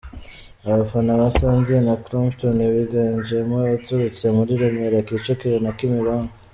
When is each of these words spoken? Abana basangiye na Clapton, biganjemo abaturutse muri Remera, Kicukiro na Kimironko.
Abana 0.73 1.11
basangiye 1.21 1.79
na 1.87 1.95
Clapton, 2.05 2.57
biganjemo 2.77 3.55
abaturutse 3.61 4.25
muri 4.37 4.51
Remera, 4.61 4.99
Kicukiro 5.07 5.57
na 5.65 5.71
Kimironko. 5.77 6.33